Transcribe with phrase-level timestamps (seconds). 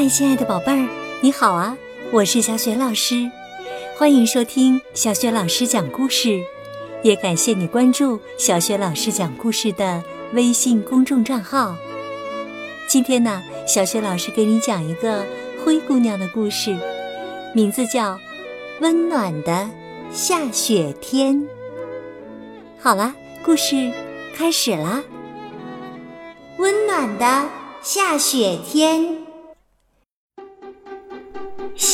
[0.00, 0.88] 嗨，亲爱的宝贝儿，
[1.20, 1.76] 你好啊！
[2.12, 3.28] 我是小雪老师，
[3.96, 6.40] 欢迎收听小雪老师讲故事，
[7.02, 10.00] 也感谢你关注小雪老师讲故事的
[10.34, 11.76] 微信公众账号。
[12.86, 15.26] 今天呢，小雪老师给你讲一个
[15.64, 16.78] 灰姑娘的故事，
[17.52, 18.12] 名字叫
[18.80, 19.68] 《温暖的
[20.12, 21.34] 下雪天》。
[22.78, 23.12] 好了，
[23.44, 23.90] 故事
[24.32, 25.02] 开始啦！
[26.58, 27.48] 温暖的
[27.82, 29.26] 下雪天，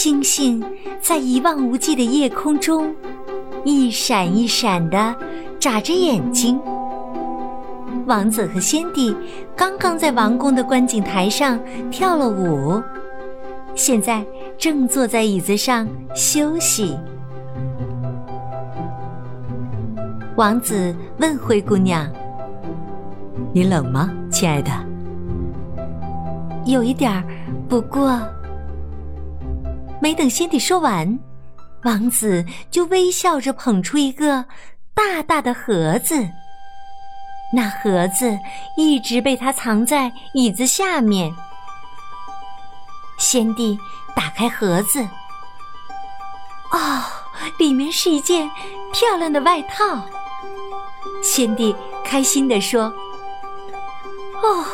[0.05, 0.63] 星星
[1.01, 2.95] 在一望无际的夜空中
[3.65, 5.17] 一闪一闪的
[5.59, 6.61] 眨着眼睛。
[8.05, 9.17] 王子和仙帝
[9.57, 11.59] 刚刚在王宫的观景台上
[11.91, 12.83] 跳了舞，
[13.75, 14.23] 现在
[14.59, 16.99] 正坐在椅子上休息。
[20.37, 22.07] 王子问灰姑娘
[23.55, 24.71] ：“你冷吗，亲爱的
[26.71, 27.25] ？”“有一点儿，
[27.71, 28.21] 不过……”
[30.01, 31.19] 没等先帝说完，
[31.85, 34.45] 王子就微笑着捧出一个
[34.95, 36.27] 大大的盒子。
[37.53, 38.37] 那盒子
[38.77, 41.33] 一直被他藏在椅子下面。
[43.19, 43.79] 先帝
[44.15, 45.01] 打开盒子，
[46.73, 47.03] 哦，
[47.59, 48.51] 里面是一件
[48.93, 50.03] 漂亮的外套。
[51.23, 52.93] 先帝开心地说
[54.43, 54.65] ：“哦，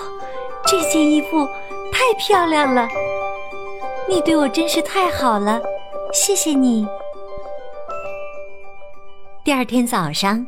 [0.67, 1.47] 这件衣服
[1.93, 2.89] 太漂亮了！
[4.11, 5.63] 你对我真是太好了，
[6.13, 6.85] 谢谢你。”
[9.45, 10.45] 第二天早上，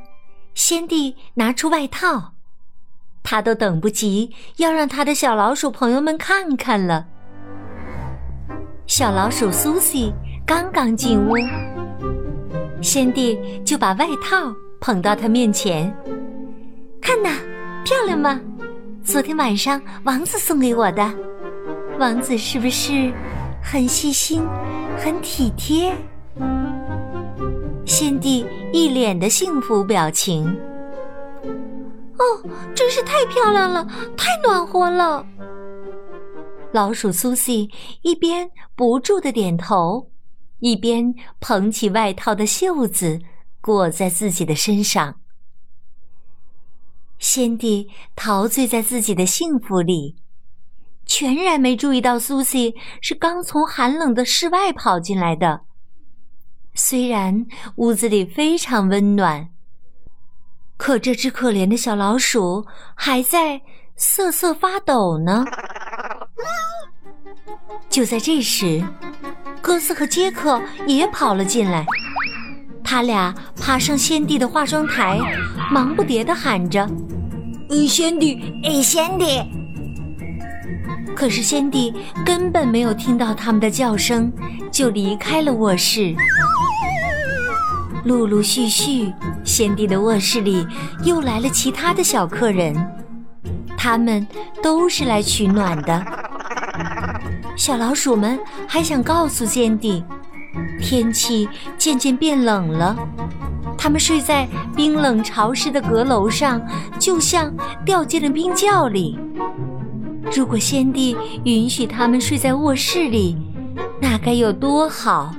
[0.53, 2.33] 先帝拿出外套，
[3.23, 7.07] 他都等不及要让他的小老鼠朋友们看看了。
[8.89, 10.13] 小老鼠苏西
[10.45, 11.37] 刚刚进屋，
[12.83, 14.53] 先帝就把外套。
[14.81, 15.97] 捧到他面前，
[17.01, 17.29] 看呐，
[17.85, 18.41] 漂亮吗？
[19.05, 21.09] 昨天晚上王子送给我的，
[22.01, 23.13] 王子是不是
[23.63, 24.43] 很细心、
[24.99, 25.97] 很体贴？
[27.87, 30.47] 先帝一脸的幸福表情。
[32.19, 32.23] 哦，
[32.75, 33.87] 真是太漂亮了，
[34.17, 35.25] 太暖和了。
[36.73, 37.71] 老鼠苏西
[38.03, 40.11] 一边不住的点头，
[40.59, 43.21] 一边捧起外套的袖子。
[43.65, 45.21] 裹在自己的身上，
[47.21, 50.17] 先帝陶醉在自己的幸福里，
[51.15, 55.61] 全然没注意到苏西是刚从寒冷的室外跑进来的。
[56.73, 57.45] 虽然
[57.77, 59.51] 屋子里非常温暖，
[60.79, 62.65] 可这只可怜的小老鼠
[62.95, 63.61] 还在
[63.95, 65.45] 瑟瑟发抖呢。
[67.91, 68.83] 就在这时，
[69.61, 71.85] 哥斯和杰克也跑了进来。
[72.83, 75.21] 他俩爬上先帝的化妆台，
[75.71, 76.89] 忙不迭地喊着
[77.69, 79.43] ：“哎，先帝，哎，先帝！”
[81.15, 84.33] 可是先帝根本没有听到他们的叫声，
[84.71, 86.15] 就离开了卧室。
[88.05, 89.13] 陆陆续续，
[89.45, 90.67] 先帝的卧室里
[91.05, 92.75] 又来了其他的小客人，
[93.77, 94.27] 他们
[94.63, 96.05] 都是来取暖的。
[97.57, 100.03] 小老鼠们还想告诉先帝。
[100.81, 102.97] 天气渐渐变冷了，
[103.79, 106.61] 他们睡在冰冷潮湿的阁楼上，
[106.99, 109.19] 就像掉进了冰窖里。
[110.35, 113.37] 如果先帝允许他们睡在卧室里，
[114.01, 115.35] 那该有多好！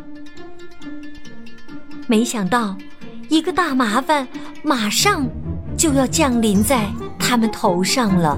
[2.08, 2.76] 没想到，
[3.28, 4.28] 一个大麻烦
[4.62, 5.28] 马上
[5.76, 6.88] 就要降临在
[7.18, 8.38] 他们头上了。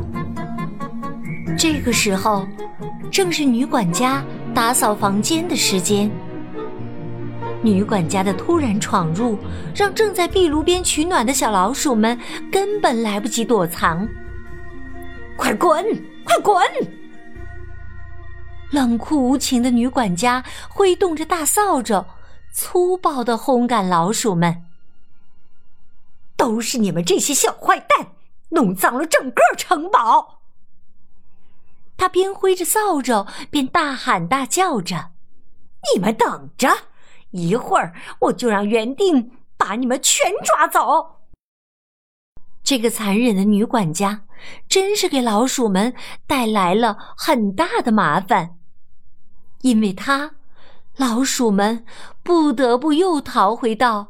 [1.57, 2.47] 这个时候，
[3.11, 4.23] 正是女管家
[4.53, 6.09] 打扫房间的时间。
[7.61, 9.37] 女管家的突然闯入，
[9.75, 12.17] 让正在壁炉边取暖的小老鼠们
[12.51, 14.07] 根本来不及躲藏。
[15.35, 15.83] 快滚！
[16.25, 16.61] 快滚！
[18.71, 22.05] 冷酷无情的女管家挥动着大扫帚，
[22.51, 24.65] 粗暴的轰赶老鼠们。
[26.35, 28.15] 都是你们这些小坏蛋，
[28.49, 30.41] 弄脏了整个城堡！
[31.95, 35.11] 他边挥着扫帚，边大喊大叫着
[35.93, 36.69] ：“你们等着！”
[37.31, 41.21] 一会儿，我就让园丁把你们全抓走。
[42.63, 44.24] 这个残忍的女管家
[44.67, 45.93] 真是给老鼠们
[46.27, 48.55] 带来了很大的麻烦，
[49.61, 50.31] 因为它，
[50.97, 51.85] 老鼠们
[52.23, 54.07] 不得不又逃回到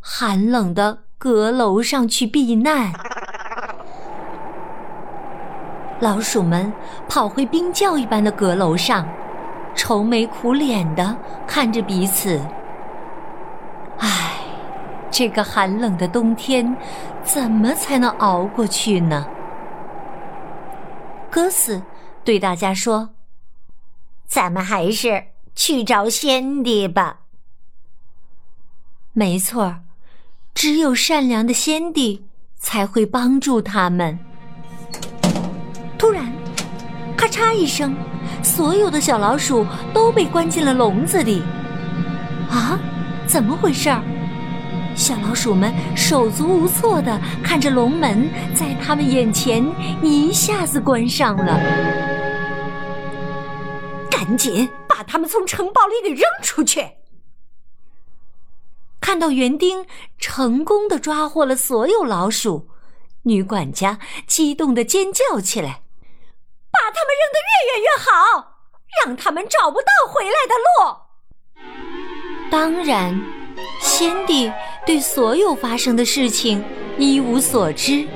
[0.00, 2.92] 寒冷的阁楼上去避难。
[6.00, 6.72] 老鼠们
[7.08, 9.04] 跑回冰窖一般的阁楼上，
[9.74, 11.16] 愁眉苦脸的
[11.46, 12.40] 看着彼此。
[13.98, 14.38] 唉，
[15.10, 16.76] 这个寒冷的冬天，
[17.24, 19.26] 怎么才能熬过去呢？
[21.38, 21.80] 哥斯
[22.24, 23.10] 对大家说
[24.26, 27.20] ：“咱们还是去找先帝吧。
[29.12, 29.76] 没错，
[30.52, 32.26] 只有善良的先帝
[32.56, 34.18] 才会帮助他们。
[35.96, 36.28] 突然，
[37.16, 37.94] 咔嚓一声，
[38.42, 39.64] 所有的小老鼠
[39.94, 41.44] 都被关进了笼子里。
[42.50, 42.80] 啊，
[43.28, 44.02] 怎么回事儿？
[44.98, 49.64] 小老鼠们手足无措的看着龙门在他们眼前
[50.02, 51.56] 一下子关上了，
[54.10, 56.84] 赶紧把他们从城堡里给扔出去！
[59.00, 59.86] 看到园丁
[60.18, 62.68] 成功的抓获了所有老鼠，
[63.22, 65.82] 女管家激动的尖叫起来
[66.72, 68.66] ：“把他们扔得越远越好，
[69.06, 70.72] 让他们找不到回来的路！”
[72.50, 73.16] 当然，
[73.80, 74.52] 先帝。
[74.88, 76.64] 对所有发生的事情
[76.96, 78.08] 一无所知。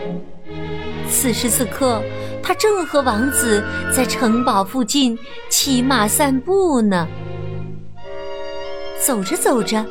[1.06, 2.02] 此时此刻，
[2.42, 3.62] 他正和王子
[3.94, 5.18] 在城堡附近
[5.50, 7.06] 骑马散步呢。
[8.98, 9.84] 走着走着，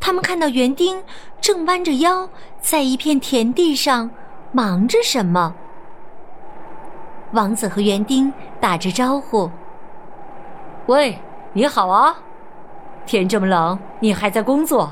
[0.00, 0.98] 他们看到园丁
[1.42, 2.26] 正弯着腰
[2.58, 4.10] 在一片田地上
[4.50, 5.54] 忙着什么。
[7.32, 9.50] 王子和园丁打着招呼
[10.88, 11.18] ：“喂，
[11.52, 12.16] 你好啊！
[13.04, 14.90] 天这么冷，你还在工作？”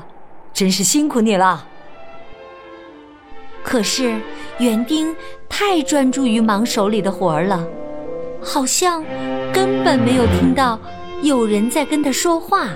[0.57, 1.67] 真是辛苦你了。
[3.63, 4.19] 可是
[4.57, 5.15] 园丁
[5.47, 7.63] 太专注于忙手里的活儿了，
[8.41, 9.03] 好像
[9.53, 10.79] 根本没有听到
[11.21, 12.69] 有人在跟他说话。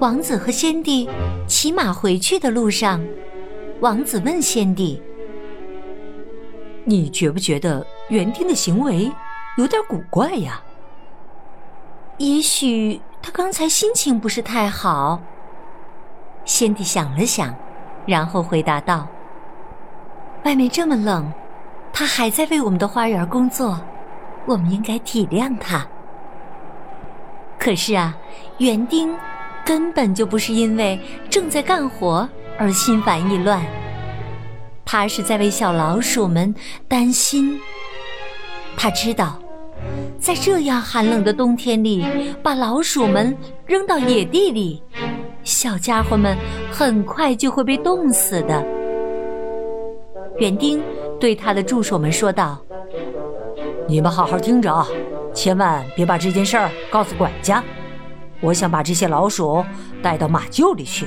[0.00, 1.08] 王子和先帝
[1.46, 3.00] 骑马回去的路上，
[3.78, 5.00] 王子问先帝
[6.82, 9.08] ：“你觉不觉得园丁的行为
[9.56, 10.60] 有点古怪呀？”
[12.18, 15.22] 也许他刚才心情不是太好。
[16.46, 17.54] 先帝想了想，
[18.06, 19.06] 然后回答道
[20.44, 21.30] ：“外面这么冷，
[21.92, 23.78] 他还在为我们的花园工作，
[24.46, 25.84] 我们应该体谅他。
[27.58, 28.16] 可是啊，
[28.58, 29.12] 园丁
[29.64, 33.60] 根本就不是因为正在干活而心烦意乱，
[34.84, 36.54] 他是在为小老鼠们
[36.86, 37.60] 担心。
[38.76, 39.36] 他知道，
[40.20, 42.06] 在这样寒冷的冬天里，
[42.40, 44.80] 把老鼠们扔到野地里。”
[45.46, 46.36] 小家伙们
[46.72, 48.66] 很快就会被冻死的。
[50.38, 50.82] 园丁
[51.20, 52.60] 对他的助手们说道
[53.86, 54.84] ：“你们好好听着啊，
[55.32, 57.62] 千万别把这件事儿告诉管家。
[58.40, 59.64] 我想把这些老鼠
[60.02, 61.06] 带到马厩里去。”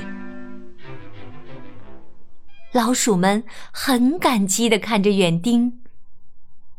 [2.72, 5.80] 老鼠们很感激的看着园丁。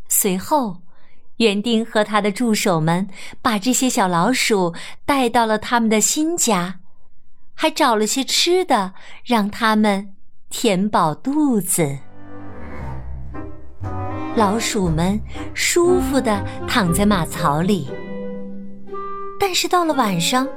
[0.08, 0.78] 随后，
[1.38, 3.08] 园丁和他的助手们
[3.40, 4.74] 把这些小老鼠
[5.06, 6.80] 带到了他们的新家。
[7.62, 8.94] 还找了些吃的，
[9.24, 10.16] 让他们
[10.50, 12.00] 填饱肚子。
[14.36, 15.22] 老鼠们
[15.54, 17.88] 舒服的躺在马槽里，
[19.40, 20.48] 但是到了晚上，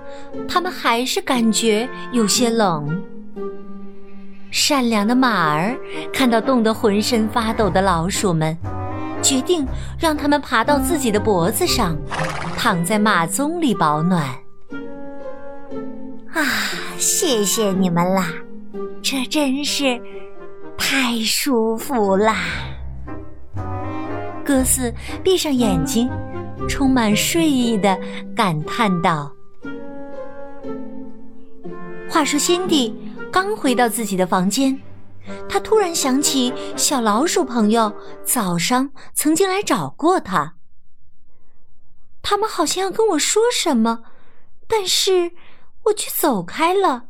[0.49, 3.05] 他们还是感觉有些冷。
[4.51, 5.77] 善良的马儿
[6.11, 8.57] 看到冻得浑身发抖的老鼠们，
[9.21, 9.67] 决定
[9.99, 11.99] 让他们爬到自己的脖子上，
[12.57, 14.27] 躺在马鬃里保暖。
[16.33, 16.41] 啊！
[17.05, 18.33] 谢谢你们啦，
[19.03, 20.01] 这真是
[20.79, 22.39] 太舒服啦！
[24.43, 24.91] 哥斯
[25.23, 26.09] 闭上眼睛，
[26.67, 27.95] 充满睡意的
[28.35, 29.31] 感叹道
[32.09, 32.97] ：“话说，先帝
[33.31, 34.81] 刚回到自己的房间，
[35.47, 40.55] 他突然想起小老鼠朋友早上曾经来找过他，
[42.23, 44.05] 他们好像要跟我说什么，
[44.67, 45.31] 但是……”
[45.85, 47.07] 我却走开了。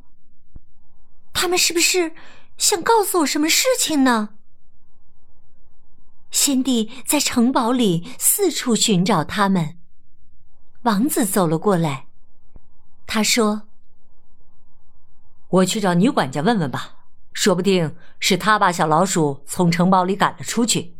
[1.32, 2.12] 他们是不是
[2.56, 4.30] 想告诉我什么事情呢？
[6.30, 9.78] 先帝在城堡里四处寻找他们。
[10.82, 12.06] 王子走了过来，
[13.06, 13.62] 他说
[15.48, 16.96] ：“我去找女管家问问吧，
[17.32, 20.96] 说不定是她把小老鼠从城堡里赶了出去。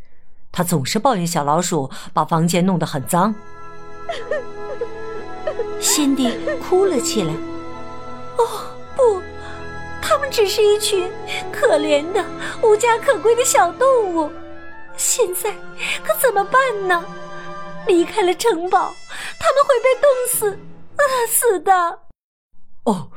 [0.53, 3.35] 她总是抱怨小老鼠把房间弄得很脏。
[5.81, 7.35] ”先帝哭了起来。
[8.37, 8.47] 哦
[8.97, 9.23] 不，
[10.03, 11.11] 他们只是一群
[11.53, 12.25] 可怜的、
[12.63, 14.31] 无家可归的小动物，
[14.97, 15.53] 现在
[16.05, 17.05] 可怎么办呢？
[17.87, 18.95] 离开了城堡，
[19.39, 20.59] 他们会被冻死、
[20.97, 21.99] 饿死的。
[22.85, 23.11] 哦，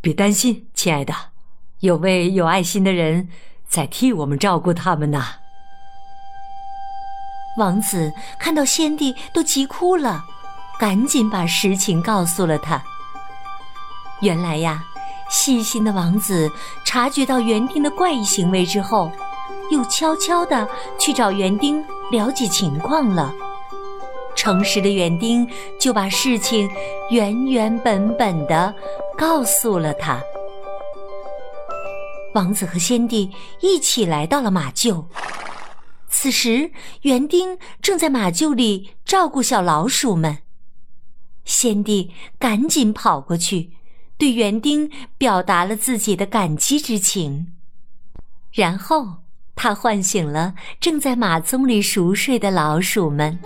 [0.00, 1.14] 别担心，亲爱的，
[1.80, 3.28] 有位有爱心的人
[3.68, 5.24] 在替我们照顾他们呢。
[7.56, 10.24] 王子看到先帝都急哭了，
[10.78, 12.82] 赶紧把实情告诉了他。
[14.20, 14.84] 原来呀，
[15.30, 16.50] 细心的王子
[16.84, 19.10] 察觉到园丁的怪异行为之后，
[19.70, 23.34] 又悄悄地去找园丁了解情况了。
[24.36, 25.46] 诚实的园丁
[25.78, 26.70] 就把事情
[27.10, 28.74] 原原本本的
[29.18, 30.22] 告诉了他。
[32.34, 35.04] 王子和先帝一起来到了马厩。
[36.08, 36.70] 此时，
[37.02, 40.38] 园丁正在马厩里照顾小老鼠们。
[41.44, 43.72] 先帝赶紧跑过去，
[44.20, 47.54] 对园丁表达了自己的感激之情。
[48.52, 49.22] 然后，
[49.56, 53.38] 他唤醒了正在马鬃里熟睡的老鼠们。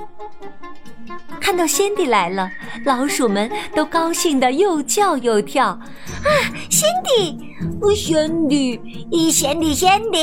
[1.41, 2.51] 看到先帝来了，
[2.85, 5.69] 老鼠们都高兴的又叫又跳。
[5.69, 5.81] 啊，
[6.69, 7.39] 先帝！
[7.95, 9.31] 先帝！
[9.31, 9.73] 先帝！
[9.73, 10.19] 先帝！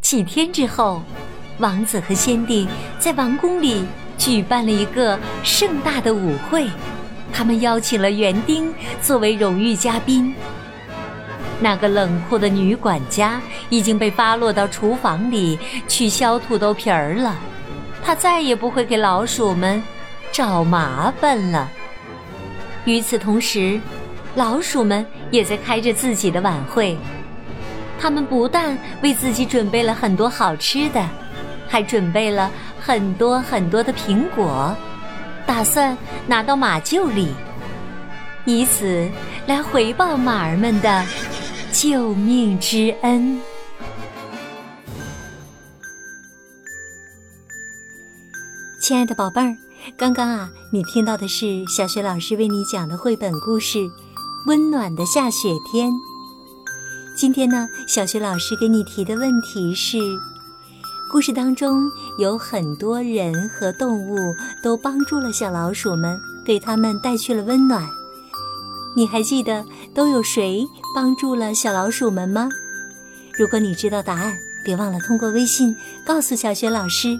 [0.00, 1.02] 几天之后，
[1.58, 2.66] 王子和先帝
[2.98, 3.84] 在王宫里
[4.16, 6.70] 举办了一个盛大的舞会，
[7.34, 8.72] 他们邀请了园丁
[9.02, 10.32] 作为荣誉嘉宾。
[11.60, 17.34] 那个冷酷的女管家已经被发落到厨房里去削土豆皮儿了。
[18.04, 19.82] 她再也不会给老鼠们
[20.30, 21.68] 找麻烦了。
[22.84, 23.80] 与此同时，
[24.36, 26.96] 老鼠们也在开着自己的晚会。
[27.98, 31.02] 他们不但为自己准备了很多好吃的，
[31.66, 34.76] 还准备了很多很多的苹果，
[35.46, 35.96] 打算
[36.26, 37.28] 拿到马厩里，
[38.44, 39.08] 以此
[39.46, 41.04] 来回报马儿们的
[41.72, 43.40] 救命之恩。
[48.80, 49.56] 亲爱的宝贝儿，
[49.96, 53.78] 刚刚啊，你听到的是小雪老师为你讲的绘本故事
[54.46, 55.90] 《温暖的下雪天》。
[57.16, 59.98] 今天呢，小雪老师给你提的问题是：
[61.14, 64.18] 故事当中有很多人和动物
[64.60, 67.88] 都帮助了小老鼠们，给他们带去了温暖。
[68.96, 72.48] 你还记得都有谁帮助了小老鼠们吗？
[73.38, 77.16] 如果你知道答案，别忘了通过微信告诉小雪老师。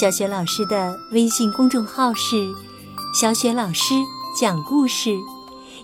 [0.00, 2.50] 小雪老师的微信公众号是
[3.20, 3.92] “小雪老师
[4.40, 5.10] 讲故事”，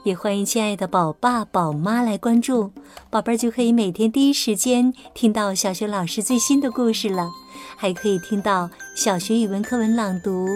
[0.04, 2.70] 也欢迎亲爱的宝爸宝妈来关注，
[3.08, 7.30] 宝贝儿就可以每天第一时间听到小学老师最新的故事了，
[7.74, 10.46] 还可以听到小学语文课文朗读，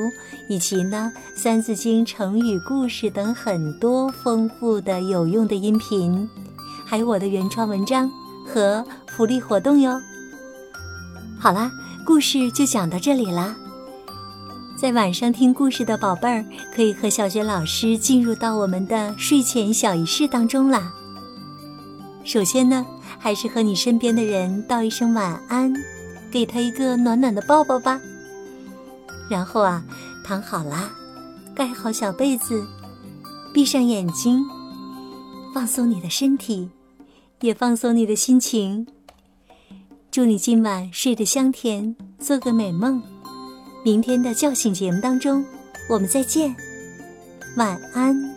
[0.50, 6.28] 以及呢《三字经》成语故事等很多丰富的有用的音频，
[6.84, 8.10] 还有我的原创文章
[8.46, 9.98] 和福利活动哟。
[11.40, 11.70] 好啦。
[12.06, 13.54] 故事就讲到这里啦。
[14.80, 20.94] 在晚上听故事的宝贝儿，可以和小学老师进入到我们的睡前小仪式当中啦。
[22.22, 22.86] 首先呢，
[23.18, 25.74] 还是和你身边的人道一声晚安，
[26.30, 28.00] 给他一个暖暖的抱抱吧。
[29.28, 29.82] 然后啊，
[30.24, 30.92] 躺好啦，
[31.56, 32.64] 盖好小被子，
[33.52, 34.44] 闭上眼睛，
[35.52, 36.70] 放松你的身体，
[37.40, 38.86] 也放松你的心情。
[40.12, 43.02] 祝你今晚睡得香甜，做个美梦。
[43.84, 45.44] 明天的叫醒节目当中，
[45.88, 46.54] 我们再见，
[47.56, 48.27] 晚安。